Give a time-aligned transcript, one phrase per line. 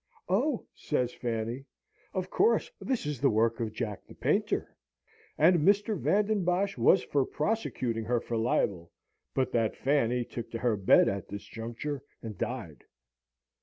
[0.27, 1.65] "Oh," says Fanny,
[2.11, 4.75] "of course this is the work of Jack the Painter!"
[5.37, 5.95] And Mr.
[5.95, 8.91] Van den Bosch was for prosecuting her for libel,
[9.35, 12.83] but that Fanny took to her bed at this juncture, and died.